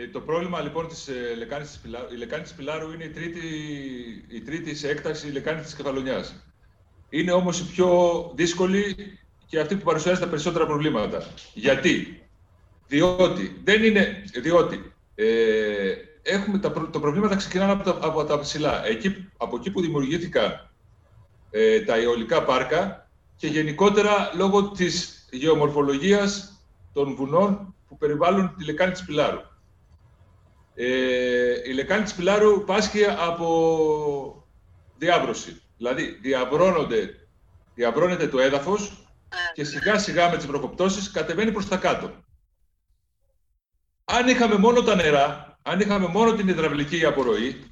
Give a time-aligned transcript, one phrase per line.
[0.00, 3.08] Ε, το πρόβλημα λοιπόν της ε, λεκάνης της Πιλάρου, η λεκάνη της Πιλάρου είναι η
[3.08, 3.46] τρίτη,
[4.28, 6.44] η τρίτη σε έκταση λεκάνη της Κεφαλονιάς.
[7.08, 7.90] Είναι όμως η πιο
[8.34, 8.96] δύσκολη
[9.46, 11.26] και αυτή που παρουσιάζει τα περισσότερα προβλήματα.
[11.54, 12.22] Γιατί,
[12.86, 15.26] διότι, δεν είναι, διότι ε,
[16.22, 18.86] έχουμε τα, το προβλήματα ξεκινάνε από τα, από τα ψηλά.
[18.86, 20.70] Εκεί, από εκεί που δημιουργήθηκαν
[21.50, 26.62] ε, τα αιωλικά πάρκα και γενικότερα λόγω της γεωμορφολογίας
[26.92, 29.56] των βουνών που περιβάλλουν τη λεκάνη της Πιλάρου.
[30.80, 34.46] Ε, η λεκάνη της Πιλάρου πάσχει από
[34.98, 35.62] διάβρωση.
[35.76, 37.28] Δηλαδή, διαβρώνονται,
[37.74, 39.06] διαβρώνεται το έδαφος
[39.54, 42.10] και σιγά σιγά με τις προκοπτώσεις κατεβαίνει προς τα κάτω.
[44.04, 47.64] Αν είχαμε μόνο τα νερά, αν είχαμε μόνο την υδραυλική απορροή,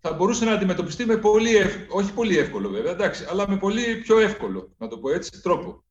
[0.00, 1.56] θα μπορούσε να αντιμετωπιστεί με πολύ,
[1.88, 5.84] όχι πολύ εύκολο βέβαια, εντάξει, αλλά με πολύ πιο εύκολο, να το πω έτσι, τρόπο.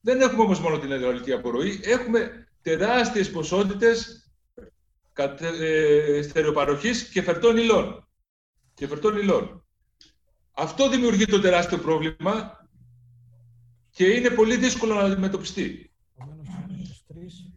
[0.00, 4.21] Δεν έχουμε όμως μόνο την υδραυλική απορροή, έχουμε τεράστιες ποσότητες
[5.60, 8.08] ε, στερεοπαροχής και φερτών υλών.
[8.74, 9.66] Και φερτών υλών.
[10.52, 12.66] Αυτό δημιουργεί το τεράστιο πρόβλημα
[13.90, 15.92] και είναι πολύ δύσκολο να αντιμετωπιστεί.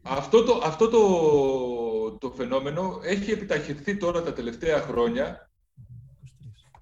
[0.02, 5.50] Αυτό το, αυτό το, το φαινόμενο έχει επιταχυνθεί τώρα τα τελευταία χρόνια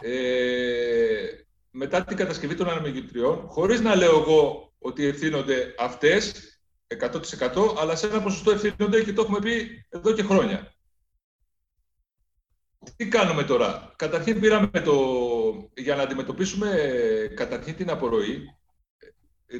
[0.01, 1.27] ε,
[1.71, 6.52] μετά την κατασκευή των αναμειγητριών, χωρίς να λέω εγώ ότι ευθύνονται αυτές
[7.01, 10.73] 100% αλλά σε ένα ποσοστό ευθύνονται και το έχουμε πει εδώ και χρόνια.
[12.95, 14.95] Τι κάνουμε τώρα; Καταρχήν πήραμε το,
[15.75, 16.69] για να αντιμετωπίσουμε
[17.35, 18.55] καταρχήν την απορροή,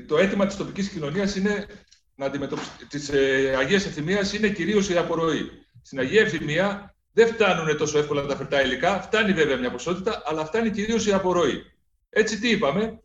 [0.08, 1.68] το αίτημα της τοπικής κοινωνίας είναι
[2.16, 5.50] να αντιμετωπίσει, της ε, Αγίας Ευθυμίας είναι κυρίως η απορροή.
[5.82, 10.46] Στην Αγία Ευθυμία δεν φτάνουν τόσο εύκολα τα φερτά υλικά, φτάνει βέβαια μια ποσότητα, αλλά
[10.46, 11.64] φτάνει κυρίως η απορροή.
[12.10, 13.02] Έτσι τι είπαμε,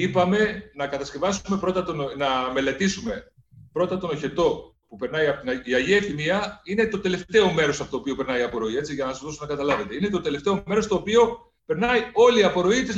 [0.00, 3.32] είπαμε να κατασκευάσουμε πρώτα τον, να μελετήσουμε
[3.72, 7.90] πρώτα τον οχετό που περνάει από την η Αγία Ευθυμία είναι το τελευταίο μέρος από
[7.90, 9.94] το οποίο περνάει η απορροή, έτσι, για να σας δώσω να καταλάβετε.
[9.94, 12.96] Είναι το τελευταίο μέρος στο οποίο περνάει όλη η απορροή της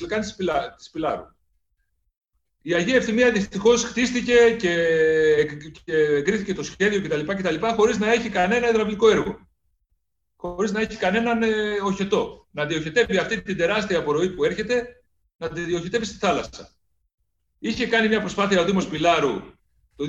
[0.00, 0.36] λεκάνης
[0.76, 1.24] της Πιλάρου.
[2.62, 4.74] Η Αγία Ευθυμία δυστυχώς χτίστηκε και,
[5.84, 7.34] και εγκρίθηκε το σχέδιο κτλ.
[7.34, 9.48] κτλ χωρίς να έχει κανένα υδραυλικό έργο.
[10.36, 12.46] Χωρίς να έχει κανέναν ε, οχετό.
[12.50, 14.95] Να διοχετεύει αυτή την τεράστια απορροή που έρχεται,
[15.36, 16.70] να τη διοχετεύει στη θάλασσα.
[17.58, 19.42] Είχε κάνει μια προσπάθεια ο Δήμος Πιλάρου
[19.96, 20.04] το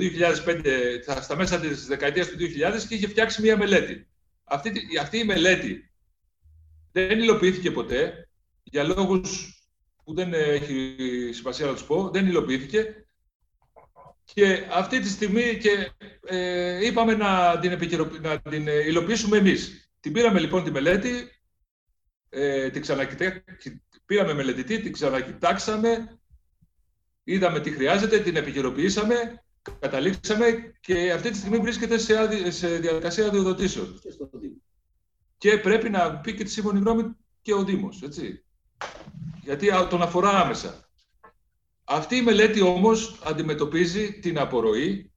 [0.46, 4.08] 2005, στα μέσα της δεκαετίας του 2000 και είχε φτιάξει μια μελέτη.
[4.44, 5.90] Αυτή, αυτή η μελέτη
[6.92, 8.28] δεν υλοποιήθηκε ποτέ
[8.62, 9.52] για λόγους
[10.04, 10.96] που δεν έχει
[11.32, 13.06] σημασία να τους πω, δεν υλοποιήθηκε
[14.34, 15.90] και αυτή τη στιγμή και,
[16.26, 17.78] ε, είπαμε να την,
[18.20, 19.90] να την υλοποιήσουμε εμείς.
[20.00, 21.37] Την πήραμε λοιπόν τη μελέτη,
[22.28, 22.82] ε, την
[24.06, 26.18] πήραμε μελετητή, την ξανακοιτάξαμε,
[27.24, 29.42] είδαμε τι χρειάζεται, την επικαιροποιήσαμε
[29.78, 34.00] καταλήξαμε και αυτή τη στιγμή βρίσκεται σε, άδει, σε διαδικασία αδειοδοτήσεων.
[35.38, 38.44] Και πρέπει να πει και τη σύμφωνη γνώμη και ο Δήμος, έτσι.
[39.42, 40.88] Γιατί τον αφορά άμεσα.
[41.84, 45.12] Αυτή η μελέτη όμως αντιμετωπίζει την απορροή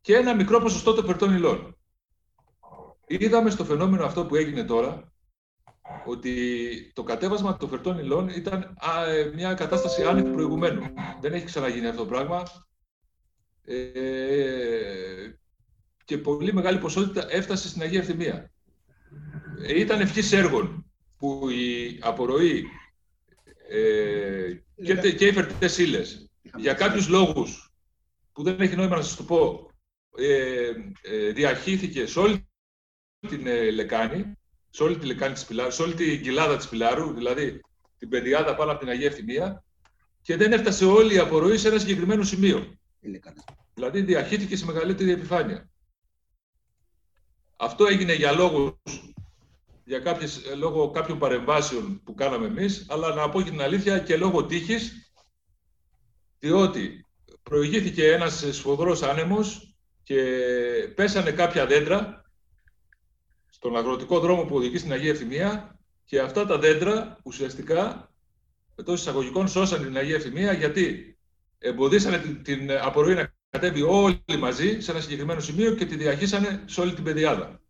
[0.00, 1.76] και ένα μικρό ποσοστό των περτών υλών.
[3.06, 5.12] Είδαμε στο φαινόμενο αυτό που έγινε τώρα,
[6.06, 8.76] ότι το κατέβασμα των φερτών υλών ήταν
[9.06, 10.82] ε, μια κατάσταση άνευ προηγουμένου.
[11.20, 12.42] Δεν έχει ξαναγίνει αυτό το πράγμα
[13.64, 13.84] ε,
[16.04, 18.50] και πολύ μεγάλη ποσότητα έφτασε στην Αγία Ευθυμία.
[19.62, 22.64] Ε, ήταν ευχής έργων που η απορροή
[23.68, 24.52] ε,
[24.84, 27.72] και, και οι φερτές ύλες για κάποιους λόγους
[28.32, 29.70] που δεν έχει νόημα να σας το πω
[30.16, 30.70] ε,
[31.02, 32.48] ε, διαχύθηκε σε όλη
[33.28, 34.32] την ε, λεκάνη,
[34.78, 37.60] σε όλη τη λεκάνη της Πιλάρου, σε όλη την κοιλάδα της Πιλάρου, δηλαδή
[37.98, 39.64] την πεδιάδα πάνω από την Αγία Ευθυμία
[40.22, 42.78] και δεν έφτασε όλη η απορροή σε ένα συγκεκριμένο σημείο.
[43.74, 45.70] Δηλαδή διαχύθηκε σε μεγαλύτερη επιφάνεια.
[47.56, 48.72] Αυτό έγινε για λόγους,
[49.84, 54.16] για κάποιες, λόγω κάποιων παρεμβάσεων που κάναμε εμείς, αλλά να πω και την αλήθεια και
[54.16, 55.12] λόγω τύχης,
[56.38, 57.06] διότι
[57.42, 60.22] προηγήθηκε ένας σφοδρός άνεμος και
[60.94, 62.26] πέσανε κάποια δέντρα
[63.58, 68.10] στον αγροτικό δρόμο που οδηγεί στην Αγία Ευθυμία και αυτά τα δέντρα ουσιαστικά
[68.76, 71.16] εντός εισαγωγικών σώσαν την Αγία Ευθυμία γιατί
[71.58, 76.62] εμποδίσανε την, την απορροή να κατέβει όλοι μαζί σε ένα συγκεκριμένο σημείο και τη διαχύσανε
[76.66, 77.60] σε όλη την πεδιάδα.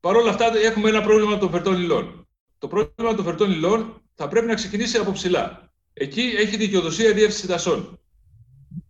[0.00, 2.28] Παρ' όλα αυτά έχουμε ένα πρόβλημα των φερτών υλών.
[2.58, 5.72] Το πρόβλημα των φερτών υλών θα πρέπει να ξεκινήσει από ψηλά.
[5.92, 8.00] Εκεί έχει δικαιοδοσία η διεύθυνση δασών.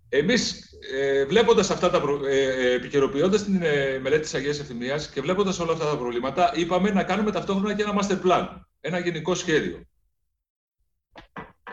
[0.09, 2.01] Εμείς, ε, βλέποντας αυτά τα.
[2.01, 2.27] Προ...
[2.27, 6.53] Ε, ε επικαιροποιώντας την ε, μελέτη της Αγίας Ευθυμίας και βλέποντας όλα αυτά τα προβλήματα,
[6.55, 8.61] είπαμε να κάνουμε ταυτόχρονα και ένα master plan.
[8.81, 9.85] Ένα γενικό σχέδιο.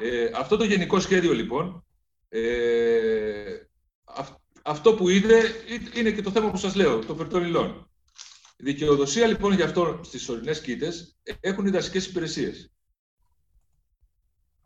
[0.02, 1.86] Ε, αυτό το γενικό σχέδιο, λοιπόν,
[2.30, 3.60] ε,
[4.62, 5.42] αυτό που είδε
[5.94, 7.90] είναι και το θέμα που σας λέω, των φερτών υλών.
[8.58, 12.72] Η δικαιοδοσία λοιπόν γι' αυτό στις ορεινές κήτες έχουν οι δασικές υπηρεσίες.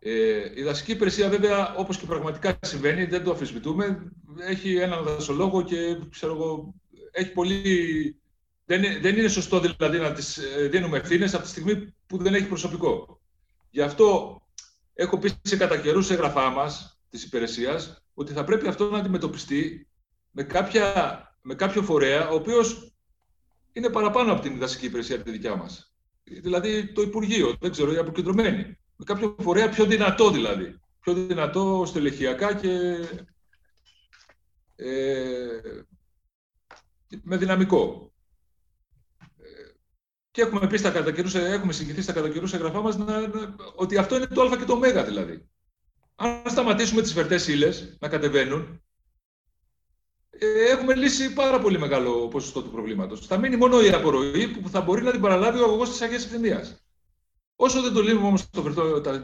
[0.06, 5.62] Ε, η δασική υπηρεσία βέβαια, όπως και πραγματικά συμβαίνει, δεν το αφισβητούμε, έχει έναν δασολόγο
[5.62, 6.74] και ξέρω εγώ,
[7.10, 8.16] έχει πολύ...
[8.64, 12.34] Δεν, δεν είναι σωστό δηλαδή να τις ε, δίνουμε ευθύνες από τη στιγμή που δεν
[12.34, 13.20] έχει προσωπικό.
[13.70, 14.40] Γι' αυτό
[14.94, 18.98] έχω πει σε κατά καιρούς σε έγγραφά μας της υπηρεσίας ότι θα πρέπει αυτό να
[18.98, 19.88] αντιμετωπιστεί
[20.30, 22.92] με, κάποια, με κάποιο φορέα, ο οποίος
[23.72, 25.94] είναι παραπάνω από την δασική υπηρεσία τη δικιά μας.
[26.24, 28.78] Δηλαδή το Υπουργείο, δεν ξέρω, οι αποκεντρωμένοι.
[28.96, 30.80] Με κάποιο φορέα πιο δυνατό δηλαδή.
[31.00, 32.98] Πιο δυνατό στελεχειακά και
[34.76, 35.84] ε,
[37.22, 38.12] με δυναμικό.
[39.18, 39.72] Ε,
[40.30, 43.30] και έχουμε πει στα κατακαιρούς, έχουμε συγκριθεί στα κατακαιρούς εγγραφά μας να,
[43.74, 45.48] ότι αυτό είναι το α και το ω δηλαδή.
[46.14, 48.82] Αν σταματήσουμε τις φερτές ύλες να κατεβαίνουν,
[50.30, 53.26] ε, έχουμε λύσει πάρα πολύ μεγάλο ποσοστό του προβλήματος.
[53.26, 56.24] Θα μείνει μόνο η απορροή που θα μπορεί να την παραλάβει ο αγωγός της Αγίας
[56.24, 56.83] Ευθυμίας.
[57.64, 58.50] Όσο δεν το λύνουμε όμως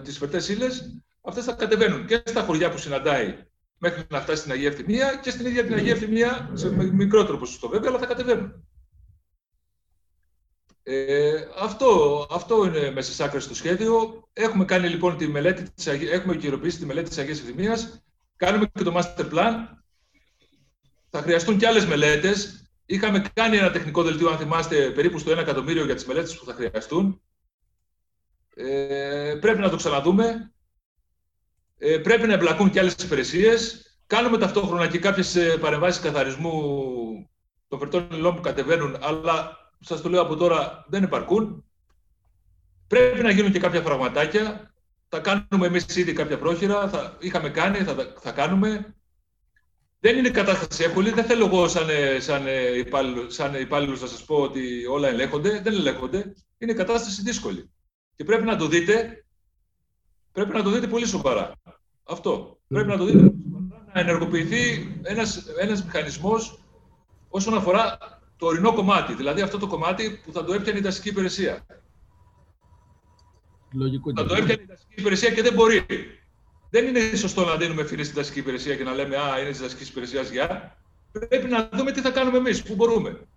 [0.02, 3.37] τις φερτές ύλες, αυτές θα κατεβαίνουν και στα χωριά που συναντάει
[3.78, 7.69] μέχρι να φτάσει στην Αγία Ευθυμία και στην ίδια την Αγία Ευθυμία, σε μικρότερο ποσοστό
[7.69, 8.69] βέβαια, αλλά θα κατεβαίνουν.
[10.82, 14.22] Ε, αυτό, αυτό είναι μέσα στις άκρες στο σχέδιο.
[14.32, 18.02] Έχουμε κάνει λοιπόν τη μελέτη της, έχουμε κυριοποιήσει τη μελέτη της Αγίας Ευθυμίας.
[18.37, 19.54] Κάνουμε και το master plan.
[21.10, 22.64] Θα χρειαστούν και άλλες μελέτες.
[22.87, 26.44] Είχαμε κάνει ένα τεχνικό δελτίο, αν θυμάστε, περίπου στο 1 εκατομμύριο για τις μελέτες που
[26.44, 27.20] θα χρειαστούν.
[28.68, 30.52] Ε, πρέπει να το ξαναδούμε.
[31.78, 33.84] Ε, πρέπει να εμπλακούν και άλλες υπηρεσίες.
[34.06, 36.52] Κάνουμε ταυτόχρονα και κάποιες ε, παρεμβάσεις καθαρισμού
[37.68, 41.64] των φερτών υλών που κατεβαίνουν, αλλά σας το λέω από τώρα, δεν επαρκούν.
[42.86, 44.74] Πρέπει να γίνουν και κάποια πραγματάκια.
[45.08, 48.94] Θα κάνουμε εμείς ήδη κάποια πρόχειρα, θα είχαμε κάνει, θα, θα κάνουμε.
[50.00, 51.10] Δεν είναι κατάσταση εύκολη.
[51.10, 51.86] Δεν θέλω εγώ σαν,
[52.18, 52.46] σαν,
[52.76, 55.60] υπάλληλο, σαν υπάλληλος να σας πω ότι όλα ελέγχονται.
[55.60, 56.34] Δεν ελέγχονται.
[56.58, 57.70] Είναι κατάσταση δύσκολη.
[58.20, 59.25] Και πρέπει να το δείτε,
[60.32, 61.52] πρέπει να το δείτε πολύ σοβαρά.
[62.05, 62.58] Αυτό.
[62.69, 66.62] Πρέπει να το δείτε πολύ σοβαρά, να ενεργοποιηθεί ένας, ένας μηχανισμός
[67.28, 67.99] όσον αφορά
[68.37, 69.14] το ορεινό κομμάτι.
[69.14, 71.67] Δηλαδή αυτό το κομμάτι που θα το έπιανε η δασική υπηρεσία.
[73.72, 75.87] Λογικό θα το έπιανε η δασική υπηρεσία και δεν μπορεί.
[76.70, 79.61] Δεν είναι σωστό να δίνουμε ευθύνη στη δασική υπηρεσία και να λέμε Α, είναι της
[79.61, 80.76] δασική υπηρεσίας για.
[81.12, 83.28] Πρέπει να δούμε τι θα κάνουμε εμείς, πού μπορούμε.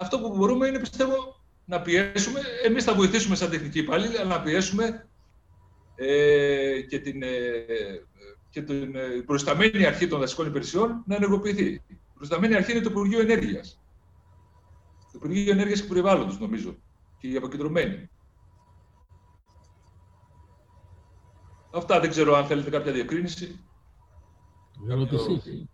[0.00, 2.40] Αυτό που μπορούμε είναι, πιστεύω, να πιέσουμε.
[2.64, 5.08] Εμείς θα βοηθήσουμε σαν τεχνική υπάλληλοι, αλλά να πιέσουμε
[5.94, 7.28] ε, και την, ε,
[8.50, 11.64] και την ε, προσταμένη αρχή των δασικών υπηρεσιών να ενεργοποιηθεί.
[11.66, 13.80] Η προσταμένη αρχή είναι το Υπουργείο Ενέργειας.
[14.98, 16.76] Το Υπουργείο Ενέργειας και Περιβάλλοντος, νομίζω.
[17.18, 18.10] Και οι αποκεντρωμένοι.
[21.74, 23.64] Αυτά δεν ξέρω αν θέλετε κάποια διευκρίνηση.
[24.90, 25.68] Ερωτησή.